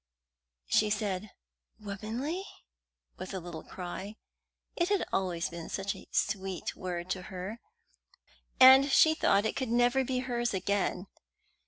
She 0.65 0.89
said 0.89 1.29
"Womanly?" 1.79 2.43
with 3.17 3.35
a 3.35 3.39
little 3.39 3.61
cry. 3.61 4.15
It 4.75 4.89
had 4.89 5.05
always 5.13 5.49
been 5.51 5.69
such 5.69 5.95
a 5.95 6.07
sweet 6.09 6.75
word 6.75 7.07
to 7.11 7.21
her, 7.29 7.59
and 8.59 8.91
she 8.91 9.13
thought 9.13 9.45
it 9.45 9.55
could 9.55 9.69
never 9.69 10.03
be 10.03 10.17
hers 10.21 10.55
again! 10.55 11.05